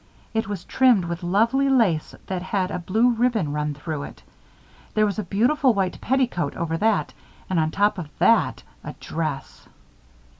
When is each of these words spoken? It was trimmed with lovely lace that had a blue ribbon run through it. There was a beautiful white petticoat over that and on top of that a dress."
It 0.33 0.47
was 0.47 0.63
trimmed 0.63 1.05
with 1.05 1.21
lovely 1.21 1.69
lace 1.69 2.15
that 2.25 2.41
had 2.41 2.71
a 2.71 2.79
blue 2.79 3.11
ribbon 3.11 3.53
run 3.53 3.75
through 3.75 4.01
it. 4.01 4.23
There 4.95 5.05
was 5.05 5.19
a 5.19 5.23
beautiful 5.23 5.75
white 5.75 6.01
petticoat 6.01 6.55
over 6.55 6.75
that 6.79 7.13
and 7.47 7.59
on 7.59 7.69
top 7.69 7.99
of 7.99 8.09
that 8.17 8.63
a 8.83 8.93
dress." 8.93 9.67